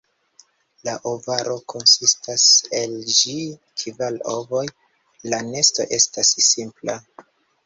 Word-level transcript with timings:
La 0.87 0.93
ovaro 1.09 1.57
konsistas 1.73 2.45
el 2.79 2.95
ĝis 3.17 3.53
kvar 3.83 4.19
ovoj, 4.33 4.65
la 5.35 5.43
nesto 5.53 5.87
estas 6.01 6.35
simpla. 6.49 6.99